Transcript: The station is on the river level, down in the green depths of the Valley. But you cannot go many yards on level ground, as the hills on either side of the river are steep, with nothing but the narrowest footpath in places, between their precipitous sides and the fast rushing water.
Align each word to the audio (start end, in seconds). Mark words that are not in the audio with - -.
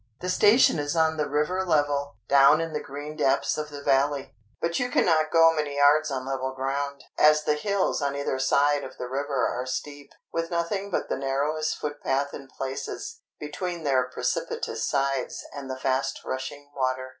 The 0.19 0.29
station 0.29 0.79
is 0.79 0.95
on 0.95 1.17
the 1.17 1.29
river 1.29 1.63
level, 1.63 2.15
down 2.27 2.59
in 2.59 2.73
the 2.73 2.79
green 2.79 3.15
depths 3.15 3.55
of 3.55 3.69
the 3.69 3.83
Valley. 3.83 4.33
But 4.59 4.79
you 4.79 4.89
cannot 4.89 5.29
go 5.29 5.53
many 5.55 5.75
yards 5.75 6.09
on 6.09 6.25
level 6.25 6.55
ground, 6.55 7.03
as 7.19 7.43
the 7.43 7.53
hills 7.53 8.01
on 8.01 8.15
either 8.15 8.39
side 8.39 8.83
of 8.83 8.97
the 8.97 9.07
river 9.07 9.47
are 9.47 9.67
steep, 9.67 10.09
with 10.33 10.49
nothing 10.49 10.89
but 10.89 11.07
the 11.07 11.17
narrowest 11.17 11.77
footpath 11.77 12.33
in 12.33 12.47
places, 12.47 13.19
between 13.39 13.83
their 13.83 14.09
precipitous 14.09 14.89
sides 14.89 15.45
and 15.53 15.69
the 15.69 15.77
fast 15.77 16.21
rushing 16.25 16.71
water. 16.75 17.09